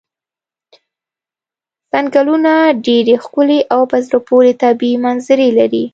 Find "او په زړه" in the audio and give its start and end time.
3.73-4.19